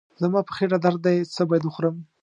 زما 0.21 0.39
په 0.47 0.51
خېټه 0.57 0.77
درد 0.85 0.99
دی، 1.05 1.17
څه 1.35 1.41
باید 1.49 1.63
وخورم؟ 1.65 1.95